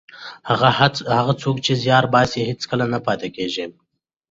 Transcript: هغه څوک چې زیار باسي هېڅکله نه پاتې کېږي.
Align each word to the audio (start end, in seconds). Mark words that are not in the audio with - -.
هغه 1.19 1.33
څوک 1.41 1.57
چې 1.65 1.73
زیار 1.83 2.05
باسي 2.13 2.41
هېڅکله 2.49 2.85
نه 2.93 2.99
پاتې 3.05 3.27
کېږي. 3.35 3.65